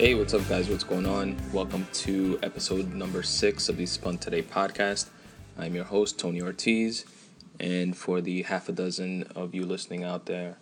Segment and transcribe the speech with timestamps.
[0.00, 0.66] Hey, what's up, guys?
[0.70, 1.36] What's going on?
[1.52, 5.10] Welcome to episode number six of the Spun Today podcast.
[5.58, 7.04] I'm your host, Tony Ortiz,
[7.60, 10.56] and for the half a dozen of you listening out there,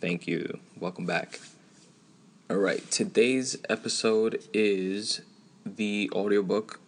[0.00, 0.58] thank you.
[0.80, 1.38] Welcome back.
[2.48, 5.20] All right, today's episode is
[5.66, 6.80] the audiobook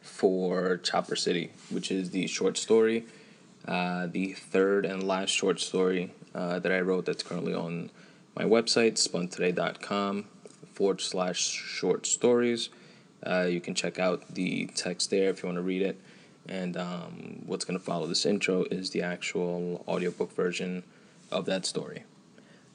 [0.00, 3.06] for Chopper City, which is the short story,
[3.68, 7.92] uh, the third and last short story uh, that I wrote that's currently on
[8.34, 10.24] my website, spuntoday.com
[10.76, 12.68] forward slash short stories.
[13.26, 15.98] Uh, you can check out the text there if you want to read it.
[16.48, 20.84] And um, what's going to follow this intro is the actual audiobook version
[21.32, 22.04] of that story.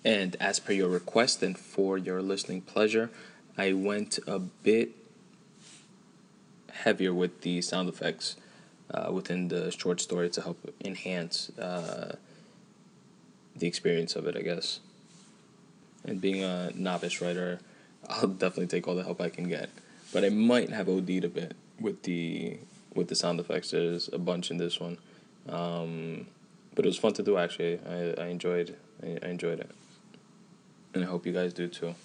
[0.03, 3.11] And as per your request and for your listening pleasure,
[3.55, 4.89] I went a bit
[6.71, 8.35] heavier with the sound effects
[8.91, 12.15] uh, within the short story to help enhance uh,
[13.55, 14.79] the experience of it, I guess.
[16.03, 17.59] And being a novice writer,
[18.09, 19.69] I'll definitely take all the help I can get.
[20.13, 22.57] But I might have OD'd a bit with the
[22.93, 23.71] with the sound effects.
[23.71, 24.97] There's a bunch in this one,
[25.47, 26.27] um,
[26.75, 27.37] but it was fun to do.
[27.37, 29.71] Actually, I, I enjoyed I, I enjoyed it,
[30.93, 31.95] and I hope you guys do too.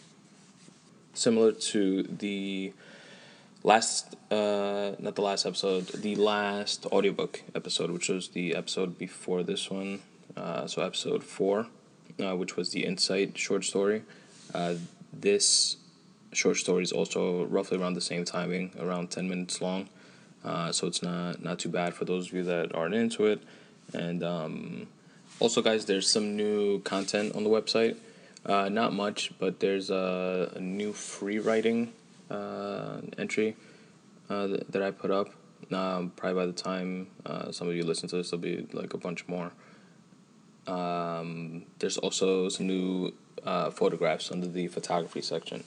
[1.15, 2.73] Similar to the
[3.63, 9.43] last uh not the last episode the last audiobook episode which was the episode before
[9.43, 10.01] this one
[10.37, 11.67] uh so episode four
[12.23, 14.03] uh, which was the insight short story
[14.55, 14.75] uh
[15.13, 15.79] this
[16.37, 19.89] short stories also roughly around the same timing, around 10 minutes long.
[20.45, 23.43] Uh, so it's not not too bad for those of you that aren't into it.
[23.93, 24.87] And um,
[25.41, 27.97] also, guys, there's some new content on the website.
[28.45, 31.93] Uh, not much, but there's a, a new free writing
[32.31, 33.57] uh, entry
[34.31, 35.31] uh, th- that I put up.
[35.73, 38.95] Um, probably by the time uh, some of you listen to this, there'll be like
[38.95, 39.51] a bunch more.
[40.69, 43.13] Um, there's also some new
[43.45, 45.65] uh, photographs under the photography section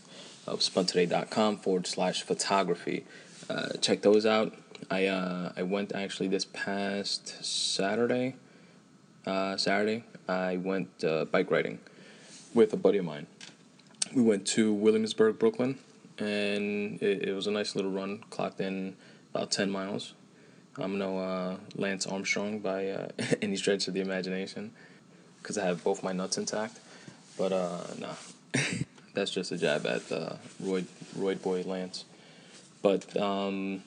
[0.50, 3.06] of spuntoday.com forward slash photography.
[3.50, 4.54] Uh, check those out.
[4.90, 8.36] I uh, I went actually this past Saturday.
[9.26, 11.80] Uh, Saturday I went uh, bike riding
[12.54, 13.28] with a buddy of mine.
[14.16, 15.78] We went to Williamsburg, Brooklyn,
[16.18, 18.24] and it, it was a nice little run.
[18.30, 18.96] Clocked in
[19.34, 20.14] about ten miles.
[20.78, 23.10] I'm no uh, Lance Armstrong by uh,
[23.42, 24.72] any stretch of the imagination,
[25.42, 26.80] because I have both my nuts intact.
[27.38, 27.52] But
[28.00, 28.16] nah.
[29.20, 32.06] that's just a jab at uh, Royd Boy Lance.
[32.82, 33.84] But um,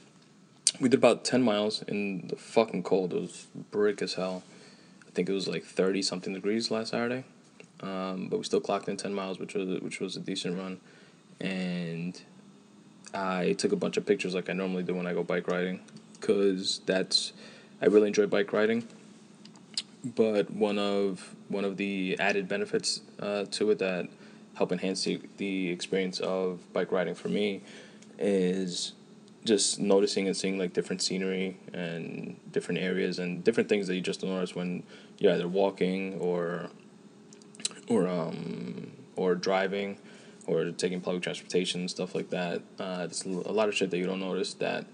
[0.80, 3.12] we did about ten miles in the fucking cold.
[3.12, 4.42] It was brick as hell.
[5.06, 7.24] I think it was like thirty something degrees last Saturday.
[7.80, 10.80] Um, but we still clocked in ten miles, which was which was a decent run,
[11.40, 12.20] and
[13.14, 15.80] I took a bunch of pictures like I normally do when I go bike riding,
[16.20, 17.32] cause that's
[17.80, 18.86] I really enjoy bike riding.
[20.04, 24.08] But one of one of the added benefits uh, to it that
[24.54, 27.62] help enhance the, the experience of bike riding for me
[28.18, 28.92] is
[29.44, 34.00] just noticing and seeing like different scenery and different areas and different things that you
[34.00, 34.82] just notice when
[35.18, 36.68] you're either walking or
[37.88, 39.98] or um or driving
[40.46, 42.62] or taking public transportation stuff like that.
[42.78, 44.86] Uh, there's a lot of shit that you don't notice that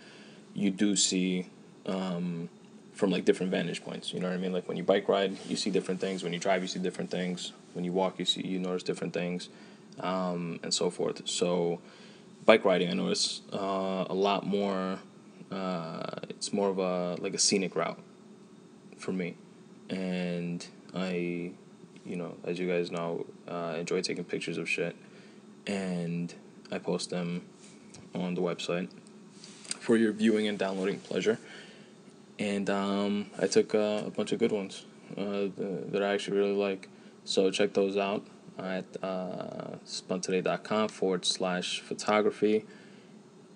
[0.54, 1.46] you do see
[1.86, 2.48] um,
[2.92, 4.12] from like different vantage points.
[4.12, 4.52] You know what i mean?
[4.52, 6.22] Like when you bike ride you see different things.
[6.22, 9.12] When you drive you see different things when you walk you see you notice different
[9.12, 9.48] things
[10.00, 11.28] um, and so forth.
[11.28, 11.80] So
[12.44, 14.98] bike riding i notice uh, a lot more
[15.50, 17.98] uh, it's more of a like a scenic route
[18.96, 19.36] for me.
[19.90, 21.52] And i
[22.04, 24.96] you know as you guys know uh, enjoy taking pictures of shit
[25.66, 26.34] and
[26.72, 27.42] i post them
[28.14, 28.88] on the website
[29.80, 31.38] for your viewing and downloading pleasure.
[32.38, 34.84] And um, i took uh, a bunch of good ones
[35.16, 35.48] uh,
[35.90, 36.88] that i actually really like
[37.28, 38.26] so check those out
[38.58, 42.64] at uh, spuntoday.com forward slash photography.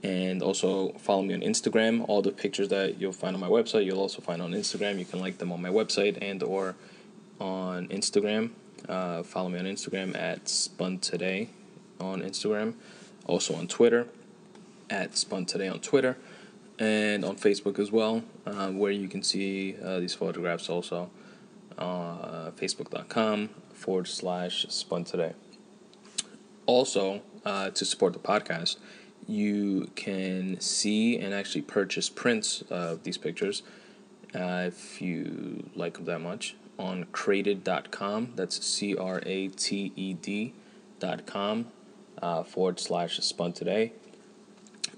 [0.03, 2.05] And also follow me on Instagram.
[2.07, 4.99] All the pictures that you'll find on my website, you'll also find on Instagram.
[4.99, 6.75] You can like them on my website and or
[7.41, 8.51] on Instagram.
[8.87, 11.49] Uh, follow me on Instagram at Spun Today
[11.99, 12.75] on Instagram.
[13.25, 14.07] Also on Twitter
[14.91, 16.19] at Spun Today on Twitter.
[16.79, 21.11] And on Facebook as well, uh, where you can see uh, these photographs also.
[21.79, 23.49] Uh, Facebook.com
[23.82, 25.34] forward slash spun today.
[26.67, 28.76] Also, uh, to support the podcast,
[29.26, 33.62] you can see and actually purchase prints of these pictures
[34.34, 38.32] uh, if you like them that much on crated.com.
[38.37, 41.67] That's C R A T E D.com
[42.20, 43.93] uh, forward slash spun today.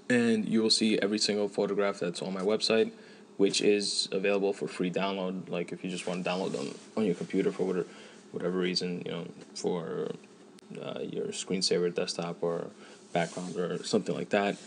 [0.09, 2.91] And you will see every single photograph that's on my website,
[3.37, 5.49] which is available for free download.
[5.49, 7.87] Like if you just want to download them on your computer for whatever
[8.35, 10.11] whatever reason, you know, for
[10.81, 12.67] uh, your screensaver desktop or
[13.13, 14.57] background or something like that.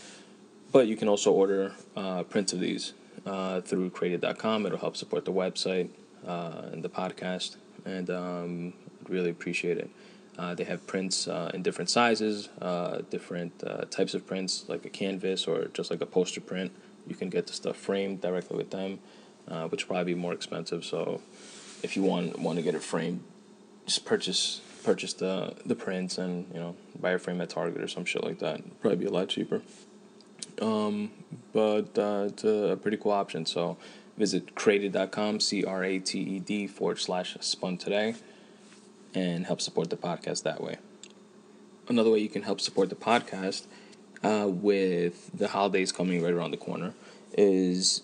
[0.71, 2.93] But you can also order uh, prints of these
[3.25, 4.65] uh, through crated.com.
[4.65, 5.89] It'll help support the website
[6.27, 8.73] uh, and the podcast, and um,
[9.07, 9.89] really appreciate it.
[10.37, 12.49] Uh, they have prints uh, in different sizes,
[13.09, 16.71] different types of prints, like a canvas or just like a poster print.
[17.07, 18.99] You can get the stuff framed directly with them,
[19.69, 20.85] which will probably be more expensive.
[20.85, 21.21] So,
[21.83, 23.21] if you want want to get it framed,
[23.89, 27.87] just purchase purchase the the prints and you know buy a frame at Target or
[27.87, 28.61] some shit like that.
[28.81, 29.61] Probably be a lot cheaper.
[30.61, 31.11] Um,
[31.53, 33.45] but uh, it's a pretty cool option.
[33.45, 33.77] So
[34.17, 38.13] visit crated.com, C R A T E D forward slash spun today,
[39.15, 40.77] and help support the podcast that way.
[41.87, 43.65] Another way you can help support the podcast
[44.23, 46.93] uh, with the holidays coming right around the corner
[47.35, 48.03] is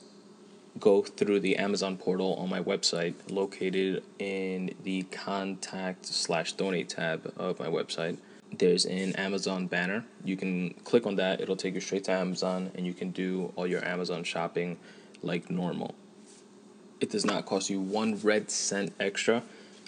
[0.79, 7.31] go through the Amazon portal on my website, located in the contact slash donate tab
[7.37, 8.17] of my website.
[8.57, 10.05] There's an Amazon banner.
[10.23, 13.51] You can click on that, it'll take you straight to Amazon, and you can do
[13.55, 14.77] all your Amazon shopping
[15.21, 15.95] like normal.
[16.99, 19.43] It does not cost you one red cent extra.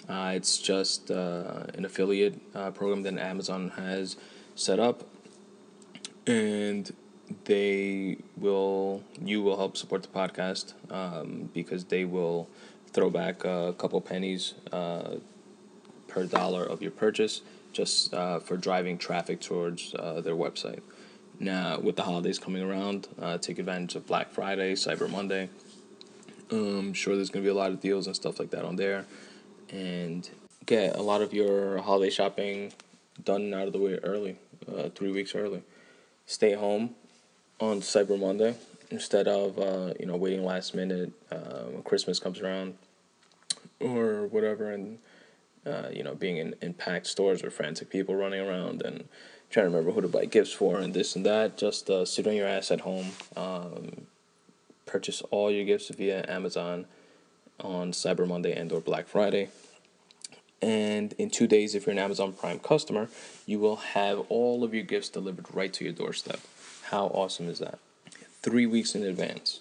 [0.08, 4.16] Uh, it's just uh, an affiliate uh, program that Amazon has
[4.54, 5.04] set up,
[6.26, 6.92] and
[7.44, 12.48] they will you will help support the podcast um, because they will
[12.92, 15.16] throw back a couple pennies uh,
[16.08, 17.42] per dollar of your purchase
[17.72, 20.80] just uh, for driving traffic towards uh, their website.
[21.38, 25.50] Now, with the holidays coming around, uh, take advantage of Black Friday, Cyber Monday.
[26.50, 28.76] Um, sure there's going to be a lot of deals and stuff like that on
[28.76, 29.04] there.
[29.70, 30.28] And
[30.66, 32.72] get a lot of your holiday shopping
[33.22, 35.62] done out of the way early, uh, three weeks early.
[36.26, 36.96] Stay home
[37.60, 38.54] on Cyber Monday
[38.90, 42.74] instead of uh, you know waiting last minute uh, when Christmas comes around
[43.80, 44.98] or whatever, and
[45.66, 49.08] uh, you know being in, in packed stores or frantic people running around and
[49.50, 51.56] trying to remember who to buy gifts for and this and that.
[51.56, 53.12] Just uh, sit on your ass at home.
[53.36, 54.06] Um,
[54.86, 56.86] purchase all your gifts via Amazon
[57.60, 59.50] on Cyber Monday and or Black Friday.
[60.60, 63.08] And in two days, if you're an Amazon Prime customer,
[63.46, 66.40] you will have all of your gifts delivered right to your doorstep.
[66.90, 67.78] How awesome is that?
[68.40, 69.60] Three weeks in advance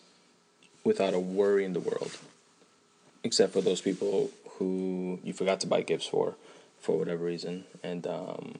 [0.85, 2.18] without a worry in the world.
[3.21, 6.35] Except for those people who you forgot to buy gifts for,
[6.79, 7.65] for whatever reason.
[7.83, 8.59] And um,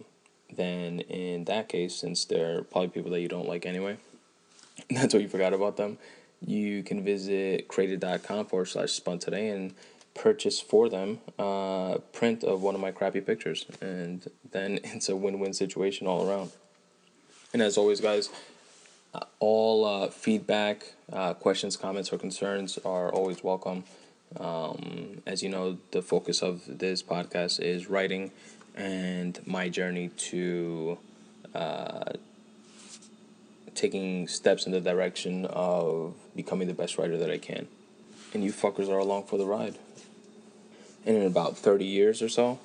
[0.54, 4.00] then in that case, since they're probably people that you don't like anyway,
[4.90, 5.98] that's what you forgot about them,
[6.46, 9.74] you can visit crated.com forward slash spun today and
[10.14, 13.66] purchase for them a print of one of my crappy pictures.
[13.80, 16.52] And then it's a win win situation all around.
[17.54, 18.30] And as always, guys,
[19.14, 23.84] uh, all uh, feedback, uh, questions, comments, or concerns are always welcome.
[24.40, 28.32] Um, as you know, the focus of this podcast is writing
[28.76, 30.98] and my journey to
[31.56, 32.14] uh,
[33.74, 37.68] taking steps in the direction of becoming the best writer that I can.
[38.34, 39.78] And you fuckers are along for the ride.
[41.06, 42.60] And in about 30 years or so,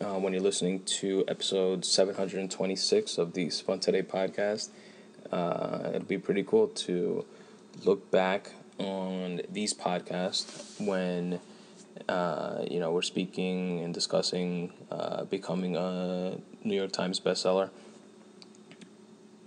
[0.00, 4.68] uh, when you're listening to episode 726 of the Spun Today podcast,
[5.32, 7.24] uh, it'll be pretty cool to
[7.84, 11.40] look back on these podcasts when
[12.08, 17.70] uh, you know we're speaking and discussing uh, becoming a New York Times bestseller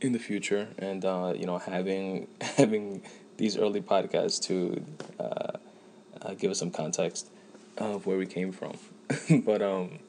[0.02, 3.02] in the future, and uh, you know having having
[3.38, 4.84] these early podcasts to
[5.20, 5.58] uh,
[6.22, 7.30] uh, give us some context
[7.78, 8.78] of where we came from,
[9.46, 10.00] but um.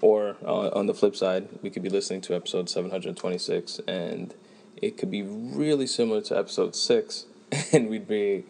[0.00, 4.34] Or on the flip side, we could be listening to episode 726 and
[4.82, 7.26] it could be really similar to episode 6
[7.72, 8.44] and we'd be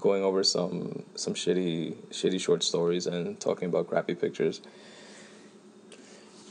[0.00, 4.60] going over some some shitty shitty short stories and talking about crappy pictures.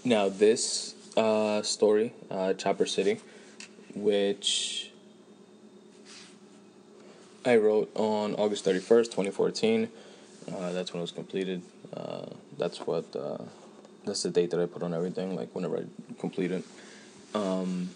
[0.03, 3.19] Now this uh, story, uh, Chopper City,
[3.93, 4.91] which
[7.45, 9.89] I wrote on August thirty first, twenty fourteen.
[10.51, 11.61] Uh, that's when it was completed.
[11.95, 12.25] Uh,
[12.57, 13.43] that's what uh,
[14.05, 15.35] that's the date that I put on everything.
[15.35, 15.83] Like whenever I
[16.19, 16.63] complete it.
[17.33, 17.89] Um,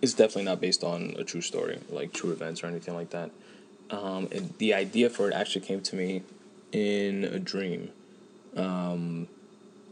[0.00, 3.30] it's definitely not based on a true story, like true events or anything like that.
[3.90, 4.28] Um,
[4.58, 6.22] the idea for it actually came to me
[6.72, 7.90] in a dream.
[8.56, 9.28] Um,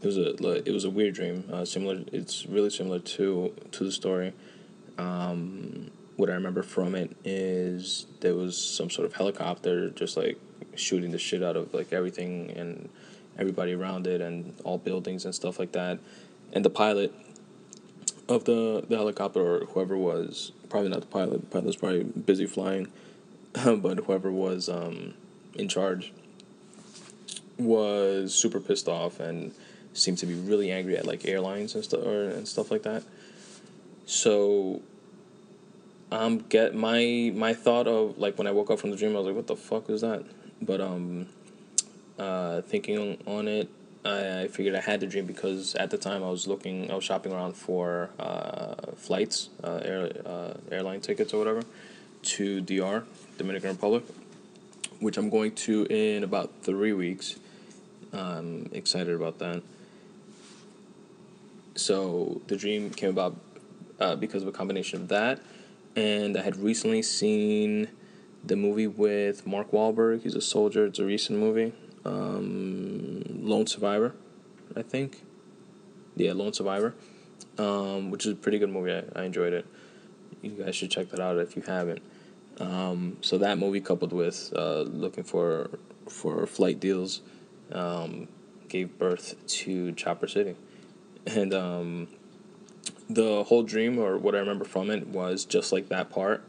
[0.01, 0.35] it was a
[0.67, 1.43] it was a weird dream.
[1.51, 4.33] Uh, similar, it's really similar to to the story.
[4.97, 10.39] Um, what I remember from it is there was some sort of helicopter just like
[10.75, 12.89] shooting the shit out of like everything and
[13.37, 15.99] everybody around it and all buildings and stuff like that.
[16.53, 17.13] And the pilot
[18.29, 21.41] of the, the helicopter or whoever was probably not the pilot.
[21.41, 22.91] The pilot was probably busy flying,
[23.53, 25.13] but whoever was um,
[25.55, 26.11] in charge
[27.57, 29.53] was super pissed off and
[29.93, 33.03] seemed to be really angry at like airlines and stuff or and stuff like that.
[34.05, 34.81] So
[36.11, 39.19] um get my my thought of like when I woke up from the dream I
[39.19, 40.23] was like what the fuck is that?
[40.61, 41.27] But um
[42.19, 43.69] uh thinking on, on it
[44.07, 47.03] I, figured I had the dream because at the time I was looking I was
[47.03, 51.63] shopping around for uh flights, uh air uh airline tickets or whatever
[52.23, 53.03] to DR,
[53.37, 54.03] Dominican Republic,
[54.99, 57.37] which I'm going to in about 3 weeks.
[58.11, 59.61] I'm excited about that.
[61.75, 63.35] So the dream came about
[63.99, 65.39] uh, because of a combination of that,
[65.95, 67.89] and I had recently seen
[68.43, 70.23] the movie with Mark Wahlberg.
[70.23, 70.85] He's a soldier.
[70.85, 71.73] It's a recent movie,
[72.07, 74.13] um, Lone Survivor,
[74.75, 75.21] I think.
[76.15, 76.95] Yeah, Lone Survivor,
[77.57, 78.93] um, which is a pretty good movie.
[78.93, 79.65] I, I enjoyed it.
[80.41, 82.01] You guys should check that out if you haven't.
[82.59, 85.69] Um, so that movie coupled with uh, looking for
[86.07, 87.21] for flight deals
[87.71, 88.27] um,
[88.69, 90.55] gave birth to Chopper City
[91.27, 92.07] and um,
[93.09, 96.43] the whole dream or what I remember from it was just like that part.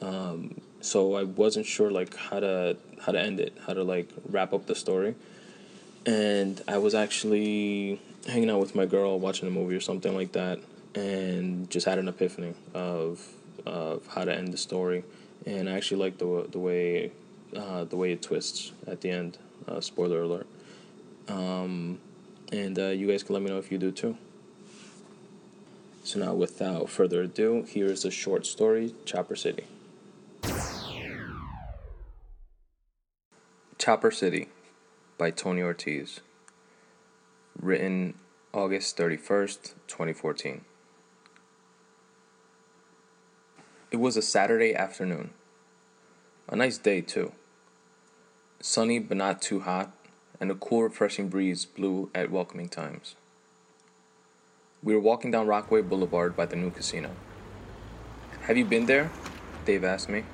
[0.00, 4.08] Um, so I wasn't sure like how to how to end it, how to like
[4.28, 5.14] wrap up the story,
[6.04, 10.32] and I was actually hanging out with my girl watching a movie or something like
[10.32, 10.60] that,
[10.94, 13.26] and just had an epiphany of
[13.64, 15.04] of how to end the story,
[15.46, 17.12] and I actually like the the way
[17.56, 19.38] uh, the way it twists at the end.
[19.66, 20.46] Uh, spoiler alert.
[21.26, 21.98] Um,
[22.52, 24.18] and uh, you guys can let me know if you do too.
[26.02, 29.64] So now, without further ado, here is a short story, Chopper City.
[33.76, 34.48] Chopper City
[35.18, 36.20] by Tony Ortiz.
[37.60, 38.14] Written
[38.52, 40.64] August 31st, 2014.
[43.90, 45.30] It was a Saturday afternoon.
[46.48, 47.32] A nice day, too.
[48.60, 49.92] Sunny but not too hot,
[50.40, 53.16] and a cool, refreshing breeze blew at welcoming times.
[54.82, 57.10] We were walking down Rockaway Boulevard by the new casino.
[58.42, 59.10] Have you been there?
[59.64, 60.24] Dave asked me.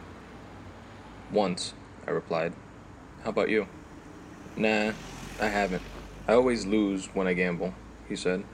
[1.32, 1.73] Once,
[2.06, 2.52] I replied.
[3.25, 3.69] How about you?
[4.57, 4.93] Nah,
[5.39, 5.83] I haven't.
[6.27, 7.75] I always lose when I gamble,
[8.09, 8.45] he said.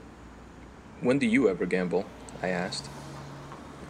[0.99, 2.05] When do you ever gamble?
[2.43, 2.89] I asked.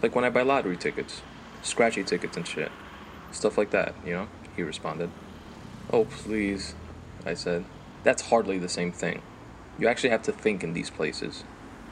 [0.04, 1.24] Like when I buy lottery tickets,
[1.64, 2.72] scratchy tickets and shit.
[3.32, 4.28] Stuff like that, you know?
[4.56, 5.10] He responded.
[5.92, 6.76] Oh, please,
[7.26, 7.66] I said.
[8.04, 9.24] That's hardly the same thing.
[9.80, 11.44] You actually have to think in these places.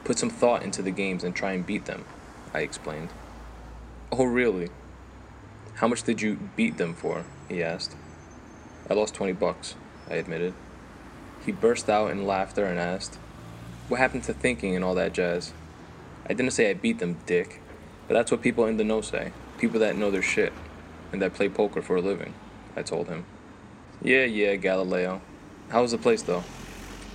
[0.04, 2.04] Put some thought into the games and try and beat them,
[2.54, 3.08] I explained.
[4.12, 4.68] Oh, really?
[5.74, 7.24] How much did you beat them for?
[7.48, 7.96] he asked.
[8.88, 9.74] I lost 20 bucks,
[10.08, 10.54] I admitted.
[11.44, 13.16] He burst out in laughter and asked,
[13.88, 15.52] What happened to thinking and all that jazz?
[16.28, 17.60] I didn't say I beat them, dick,
[18.06, 19.32] but that's what people in the know say.
[19.58, 20.52] People that know their shit,
[21.12, 22.34] and that play poker for a living,
[22.76, 23.24] I told him.
[24.02, 25.20] Yeah, yeah, Galileo.
[25.70, 26.44] How was the place, though?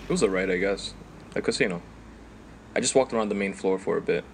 [0.04, 0.94] It was alright, I guess.
[1.36, 1.82] A casino.
[2.76, 4.26] I just walked around the main floor for a bit.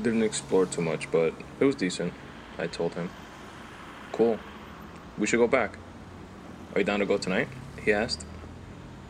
[0.00, 2.12] Didn't explore too much, but it was decent,
[2.58, 3.10] I told him.
[4.12, 4.38] Cool.
[5.16, 5.78] We should go back.
[6.74, 7.48] Are you down to go tonight?
[7.84, 8.24] He asked.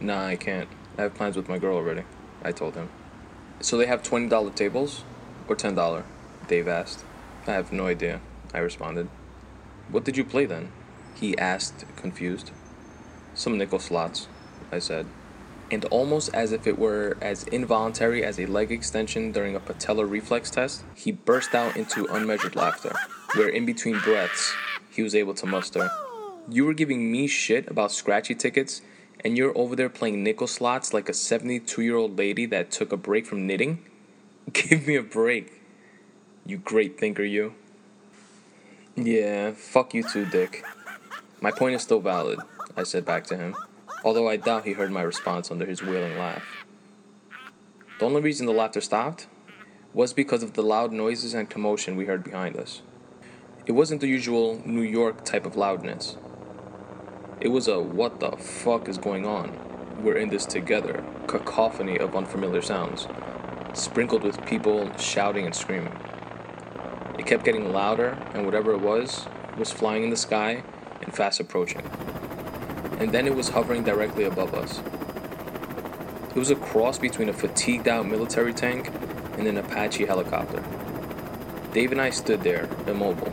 [0.00, 0.69] Nah, I can't.
[0.97, 2.05] I have plans with my girl already,
[2.43, 2.88] I told him.
[3.61, 5.05] So they have $20 tables?
[5.47, 6.05] Or $10?
[6.49, 7.05] Dave asked.
[7.47, 8.21] I have no idea,
[8.55, 9.09] I responded.
[9.90, 10.73] What did you play then?
[11.14, 12.50] He asked, confused.
[13.35, 14.29] Some nickel slots,
[14.73, 15.07] I said.
[15.71, 20.09] And almost as if it were as involuntary as a leg extension during a patellar
[20.09, 22.93] reflex test, he burst out into unmeasured laughter,
[23.35, 24.55] where in between breaths,
[24.88, 25.90] he was able to muster.
[26.50, 28.83] You were giving me shit about scratchy tickets,
[29.25, 32.90] and you're over there playing nickel slots like a 72 year old lady that took
[32.90, 33.78] a break from knitting?
[34.52, 35.62] Give me a break.
[36.45, 37.54] You great thinker, you.
[38.97, 40.64] Yeah, fuck you too, Dick.
[41.40, 42.40] My point is still valid,
[42.76, 43.54] I said back to him,
[44.02, 46.42] although I doubt he heard my response under his wailing laugh.
[48.00, 49.28] The only reason the laughter stopped
[49.95, 52.83] was because of the loud noises and commotion we heard behind us.
[53.66, 56.16] It wasn't the usual New York type of loudness.
[57.40, 59.56] It was a what the fuck is going on?
[60.02, 63.06] We're in this together cacophony of unfamiliar sounds,
[63.73, 65.97] sprinkled with people shouting and screaming.
[67.18, 70.62] It kept getting louder, and whatever it was was flying in the sky
[71.00, 71.80] and fast approaching.
[72.99, 74.82] And then it was hovering directly above us.
[76.28, 78.90] It was a cross between a fatigued out military tank
[79.38, 80.62] and an Apache helicopter.
[81.73, 83.32] Dave and I stood there, immobile,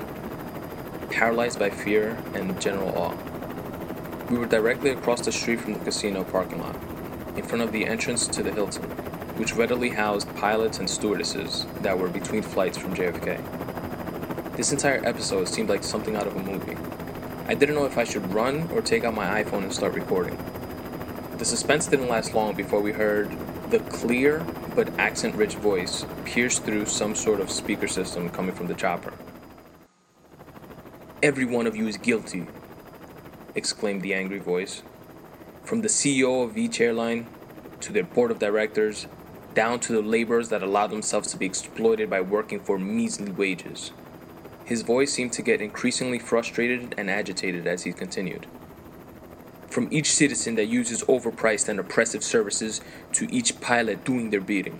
[1.10, 3.37] paralyzed by fear and general awe.
[4.30, 6.76] We were directly across the street from the casino parking lot,
[7.38, 8.84] in front of the entrance to the Hilton,
[9.38, 13.42] which readily housed pilots and stewardesses that were between flights from JFK.
[14.58, 16.76] This entire episode seemed like something out of a movie.
[17.48, 20.38] I didn't know if I should run or take out my iPhone and start recording.
[21.38, 23.32] The suspense didn't last long before we heard
[23.70, 28.68] The clear but accent rich voice pierced through some sort of speaker system coming from
[28.68, 29.14] the chopper.
[31.24, 32.46] Every one of you is guilty,
[33.58, 34.84] exclaimed the angry voice.
[35.64, 37.28] From the CEO of each airline
[37.82, 39.08] to their board of directors,
[39.54, 43.92] down to the laborers that allow themselves to be exploited by working for measly wages.
[44.66, 48.46] His voice seemed to get increasingly frustrated and agitated as he continued.
[49.68, 52.82] From each citizen that uses overpriced and oppressive services
[53.14, 54.80] to each pilot doing their bidding.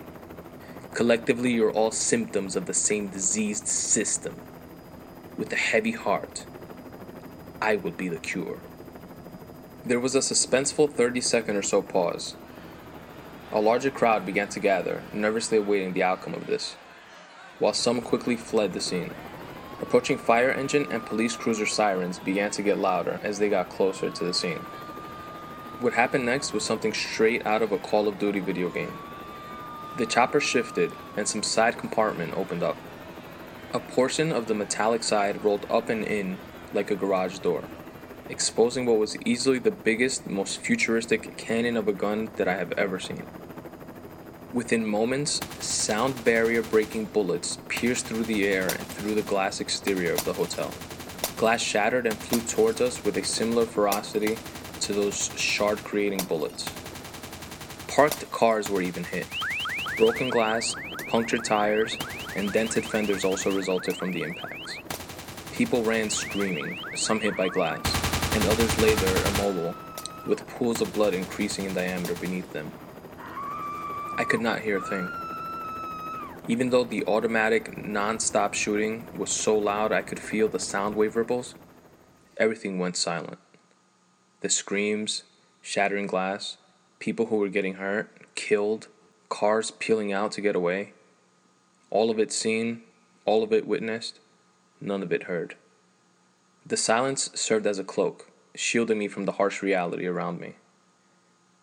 [0.93, 4.36] Collectively, you're all symptoms of the same diseased system.
[5.38, 6.46] With a heavy heart,
[7.61, 8.59] I will be the cure.
[9.85, 12.35] There was a suspenseful 30 second or so pause.
[13.51, 16.75] A larger crowd began to gather, nervously awaiting the outcome of this,
[17.59, 19.13] while some quickly fled the scene.
[19.81, 24.09] Approaching fire engine and police cruiser sirens began to get louder as they got closer
[24.09, 24.59] to the scene.
[25.79, 28.93] What happened next was something straight out of a Call of Duty video game.
[29.97, 32.77] The chopper shifted and some side compartment opened up.
[33.73, 36.37] A portion of the metallic side rolled up and in
[36.77, 37.63] like a garage door,
[38.29, 42.72] exposing what was easily the biggest, most futuristic cannon of a gun that I have
[42.74, 43.24] ever seen.
[44.53, 50.13] Within moments, sound barrier breaking bullets pierced through the air and through the glass exterior
[50.13, 50.72] of the hotel.
[51.36, 54.38] Glass shattered and flew towards us with a similar ferocity
[54.81, 56.63] to those shard creating bullets.
[57.88, 59.25] Parked cars were even hit.
[59.98, 60.75] Broken glass,
[61.07, 61.98] punctured tires,
[62.36, 64.77] and dented fenders also resulted from the impacts.
[65.57, 67.79] People ran screaming, some hit by glass,
[68.35, 69.73] and others lay there immobile,
[70.27, 72.71] with pools of blood increasing in diameter beneath them.
[74.19, 75.09] I could not hear a thing.
[76.47, 80.93] Even though the automatic, non stop shooting was so loud I could feel the sound
[80.93, 81.55] wave ripples,
[82.37, 83.39] everything went silent
[84.41, 85.24] the screams,
[85.63, 86.57] shattering glass,
[87.00, 88.89] people who were getting hurt, killed,
[89.27, 90.93] cars peeling out to get away.
[91.89, 92.83] All of it seen,
[93.25, 94.20] all of it witnessed,
[94.79, 95.55] none of it heard.
[96.66, 100.55] The silence served as a cloak, shielding me from the harsh reality around me.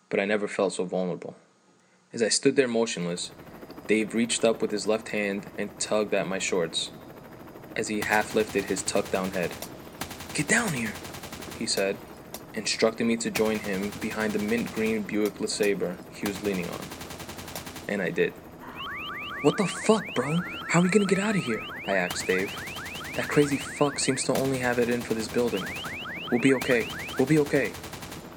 [0.09, 1.35] But I never felt so vulnerable.
[2.13, 3.31] As I stood there motionless,
[3.87, 6.91] Dave reached up with his left hand and tugged at my shorts
[7.75, 9.51] as he half lifted his tucked down head.
[10.33, 10.93] Get down here,
[11.59, 11.97] he said,
[12.53, 16.79] instructing me to join him behind the mint green Buick LeSabre he was leaning on.
[17.87, 18.33] And I did.
[19.43, 20.39] What the fuck, bro?
[20.69, 21.61] How are we gonna get out of here?
[21.87, 22.74] I asked Dave.
[23.15, 25.65] That crazy fuck seems to only have it in for this building.
[26.31, 26.89] We'll be okay.
[27.17, 27.71] We'll be okay.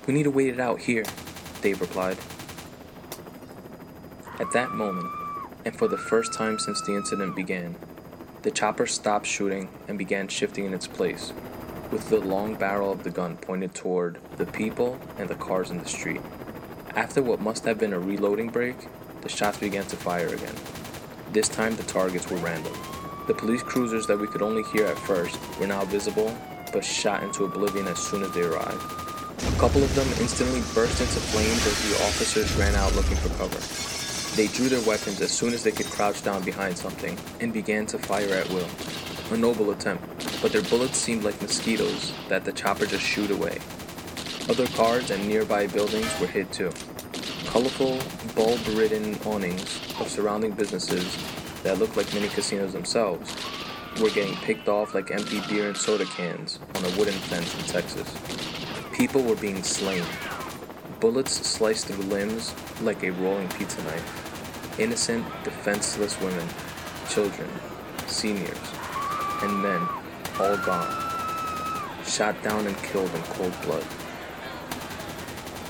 [0.06, 1.04] We need to wait it out here,
[1.62, 2.16] Dave replied.
[4.38, 5.10] At that moment,
[5.64, 7.74] and for the first time since the incident began,
[8.42, 11.32] the chopper stopped shooting and began shifting in its place,
[11.90, 15.78] with the long barrel of the gun pointed toward the people and the cars in
[15.78, 16.20] the street.
[16.94, 18.76] After what must have been a reloading break,
[19.22, 20.54] the shots began to fire again.
[21.32, 22.72] This time the targets were random.
[23.28, 26.34] The police cruisers that we could only hear at first were now visible,
[26.72, 28.82] but shot into oblivion as soon as they arrived.
[28.82, 33.28] A couple of them instantly burst into flames as the officers ran out looking for
[33.36, 33.60] cover.
[34.34, 37.84] They drew their weapons as soon as they could crouch down behind something and began
[37.88, 38.66] to fire at will.
[39.30, 43.58] A noble attempt, but their bullets seemed like mosquitoes that the chopper just shooed away.
[44.48, 46.72] Other cars and nearby buildings were hit too.
[47.44, 47.98] Colorful,
[48.34, 51.14] bulb ridden awnings of surrounding businesses
[51.62, 53.34] that looked like mini casinos themselves
[54.00, 57.64] were getting picked off like empty beer and soda cans on a wooden fence in
[57.64, 58.16] Texas.
[58.92, 60.04] People were being slain.
[61.00, 64.78] Bullets sliced through limbs like a rolling pizza knife.
[64.78, 66.46] Innocent, defenseless women,
[67.08, 67.48] children,
[68.06, 68.58] seniors,
[69.42, 69.80] and men,
[70.40, 71.08] all gone,
[72.04, 73.82] shot down and killed in cold blood.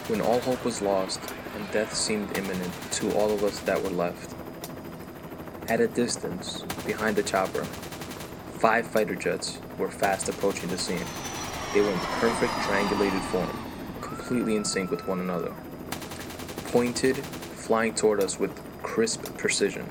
[0.09, 1.21] When all hope was lost
[1.55, 4.35] and death seemed imminent to all of us that were left,
[5.69, 11.05] at a distance, behind the chopper, five fighter jets were fast approaching the scene.
[11.75, 13.51] They were in perfect triangulated form,
[14.01, 15.55] completely in sync with one another.
[16.69, 18.51] Pointed, flying toward us with
[18.83, 19.87] crisp precision.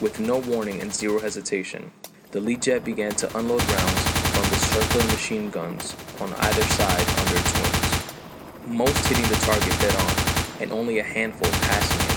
[0.00, 1.90] With no warning and zero hesitation,
[2.30, 7.08] the lead jet began to unload rounds from the circling machine guns on either side
[7.18, 12.07] under its wings, most hitting the target dead on, and only a handful passing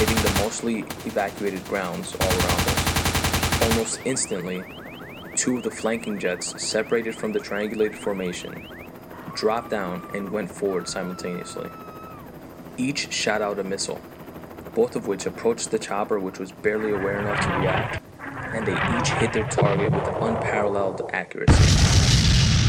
[0.00, 3.62] hitting the mostly evacuated grounds all around us.
[3.70, 4.64] Almost instantly,
[5.36, 8.66] two of the flanking jets, separated from the triangulated formation,
[9.36, 11.70] dropped down and went forward simultaneously.
[12.76, 14.00] Each shot out a missile,
[14.74, 18.02] both of which approached the chopper, which was barely aware enough to react
[18.52, 21.54] and they each hit their target with unparalleled accuracy.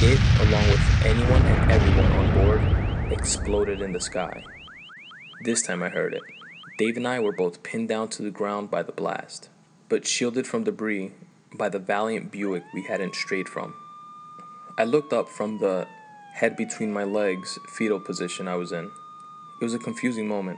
[0.06, 4.44] It, along with anyone and everyone on board, exploded in the sky.
[5.44, 6.22] This time I heard it.
[6.82, 9.50] Dave and I were both pinned down to the ground by the blast,
[9.88, 11.12] but shielded from debris
[11.54, 13.76] by the valiant Buick we hadn't strayed from.
[14.80, 15.86] I looked up from the
[16.34, 18.86] head between my legs fetal position I was in.
[19.62, 20.58] It was a confusing moment.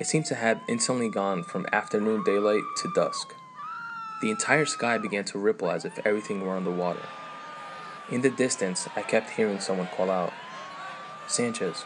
[0.00, 3.32] It seemed to have instantly gone from afternoon daylight to dusk.
[4.22, 7.06] The entire sky began to ripple as if everything were underwater.
[8.10, 10.32] In the distance, I kept hearing someone call out,
[11.28, 11.84] Sanchez,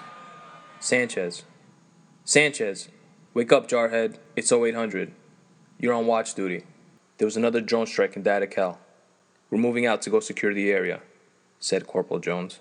[0.80, 1.42] Sanchez,
[2.24, 2.88] Sanchez,
[3.34, 4.16] wake up, Jarhead.
[4.36, 5.12] It's 0800.
[5.78, 6.64] You're on watch duty.
[7.18, 8.78] There was another drone strike in Data Cal.
[9.50, 11.00] We're moving out to go secure the area,
[11.58, 12.60] said Corporal Jones.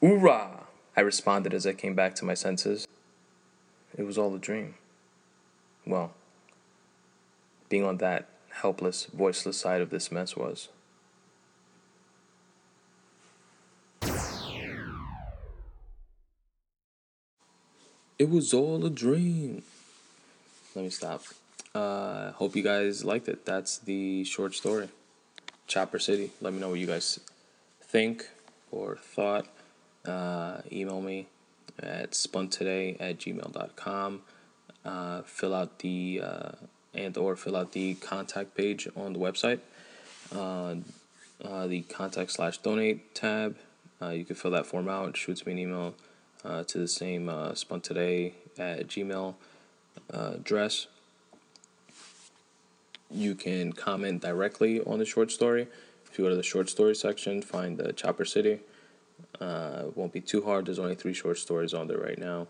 [0.00, 0.64] Hoorah!
[0.96, 2.86] I responded as I came back to my senses.
[3.96, 4.74] It was all a dream.
[5.86, 6.12] Well,
[7.68, 10.68] being on that helpless, voiceless side of this mess was.
[18.16, 19.64] It was all a dream.
[20.74, 21.22] Let me stop.
[21.74, 23.44] Uh, hope you guys liked it.
[23.44, 24.88] That's the short story.
[25.66, 26.30] Chopper City.
[26.40, 27.18] Let me know what you guys
[27.82, 28.28] think
[28.70, 29.46] or thought.
[30.04, 31.26] Uh, email me
[31.82, 34.22] at spuntoday at gmail.com.
[34.84, 36.52] Uh, fill out the uh,
[36.94, 39.58] and or fill out the contact page on the website.
[40.32, 40.76] Uh,
[41.44, 43.56] uh, the contact slash donate tab.
[44.00, 45.16] Uh, you can fill that form out.
[45.16, 45.94] Shoots me an email
[46.44, 49.34] uh, to the same uh, spuntoday at gmail
[50.12, 50.86] uh, address.
[53.10, 55.68] You can comment directly on the short story.
[56.10, 58.60] If you go to the short story section, find the Chopper City.
[59.40, 60.66] Uh, won't be too hard.
[60.66, 62.48] There's only three short stories on there right now.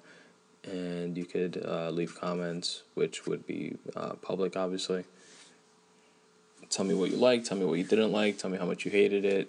[0.64, 5.04] And you could uh, leave comments, which would be uh, public, obviously.
[6.70, 8.84] Tell me what you liked, tell me what you didn't like, tell me how much
[8.84, 9.48] you hated it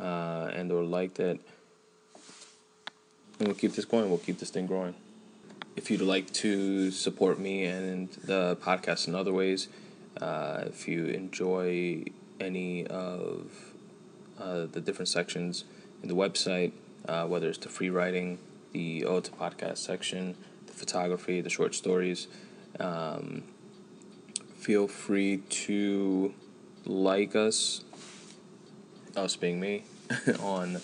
[0.00, 1.40] uh, and or liked it.
[3.40, 4.08] We'll keep this going.
[4.08, 4.94] We'll keep this thing growing.
[5.76, 9.68] If you'd like to support me and the podcast in other ways,
[10.20, 12.02] uh, if you enjoy
[12.40, 13.52] any of
[14.40, 15.62] uh, the different sections
[16.02, 16.72] in the website,
[17.06, 18.38] uh, whether it's the free writing,
[18.72, 22.26] the Ode to Podcast section, the photography, the short stories,
[22.80, 23.44] um,
[24.56, 26.34] feel free to
[26.84, 27.84] like us,
[29.14, 29.84] us being me,
[30.40, 30.80] on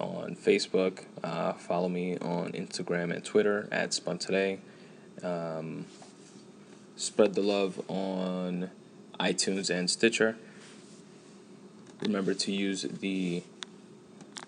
[0.00, 1.04] on Facebook.
[1.22, 4.58] Uh, follow me on Instagram and Twitter at Spun Today.
[5.22, 5.86] Um,
[6.96, 8.70] spread the love on
[9.18, 10.36] iTunes and Stitcher.
[12.02, 13.42] Remember to use the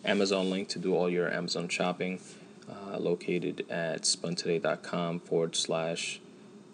[0.05, 2.21] Amazon link to do all your Amazon shopping,
[2.69, 6.21] uh, located at spuntoday.com forward slash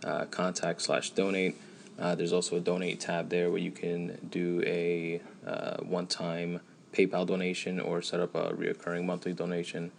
[0.04, 1.56] uh, contact slash donate.
[1.98, 6.60] Uh, there's also a donate tab there where you can do a uh, one time
[6.92, 9.92] PayPal donation or set up a reoccurring monthly donation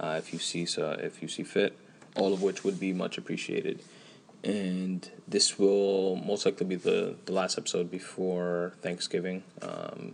[0.00, 1.76] uh, if you see so if you see fit.
[2.14, 3.80] All of which would be much appreciated.
[4.44, 9.44] And this will most likely be the, the last episode before Thanksgiving.
[9.62, 10.12] Um,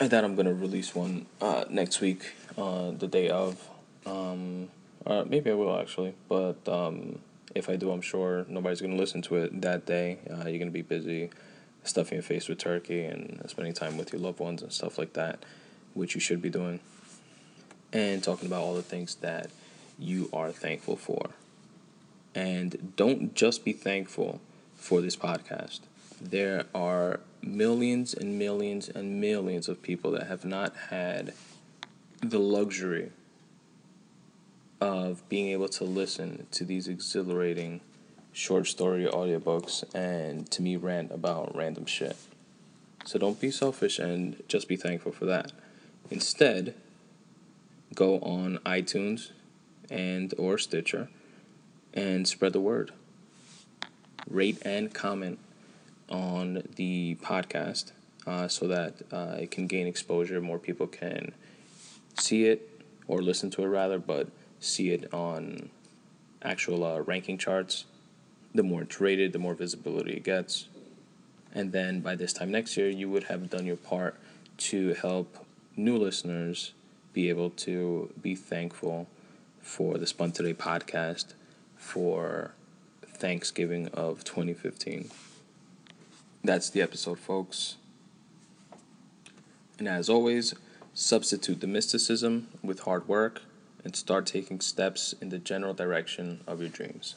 [0.00, 3.68] I thought I'm gonna release one uh, next week, uh, the day of.
[4.06, 4.68] Um,
[5.06, 7.18] uh, maybe I will actually, but um,
[7.54, 10.18] if I do, I'm sure nobody's gonna listen to it that day.
[10.30, 11.30] Uh, you're gonna be busy
[11.84, 15.12] stuffing your face with turkey and spending time with your loved ones and stuff like
[15.12, 15.44] that,
[15.92, 16.80] which you should be doing.
[17.92, 19.50] And talking about all the things that
[19.98, 21.30] you are thankful for.
[22.34, 24.40] And don't just be thankful
[24.76, 25.80] for this podcast.
[26.20, 31.34] There are millions and millions and millions of people that have not had
[32.20, 33.12] the luxury
[34.80, 37.80] of being able to listen to these exhilarating
[38.34, 42.16] short story audiobooks and to me rant about random shit.
[43.04, 45.52] So don't be selfish and just be thankful for that.
[46.10, 46.74] Instead,
[47.94, 49.30] go on iTunes
[49.88, 51.08] and or Stitcher
[51.94, 52.90] and spread the word.
[54.28, 55.38] Rate and comment
[56.10, 57.92] on the podcast
[58.26, 60.40] uh, so that uh, it can gain exposure.
[60.40, 61.32] More people can
[62.18, 62.68] see it
[63.06, 64.26] or listen to it rather, but
[64.58, 65.70] see it on
[66.42, 67.84] actual uh, ranking charts
[68.54, 70.68] the more it's rated, the more visibility it gets.
[71.52, 74.18] And then by this time next year, you would have done your part
[74.56, 75.44] to help
[75.76, 76.72] new listeners
[77.12, 79.08] be able to be thankful
[79.60, 81.34] for the Spun Today podcast
[81.76, 82.52] for
[83.06, 85.10] Thanksgiving of 2015.
[86.42, 87.76] That's the episode, folks.
[89.78, 90.54] And as always,
[90.92, 93.42] substitute the mysticism with hard work
[93.84, 97.16] and start taking steps in the general direction of your dreams.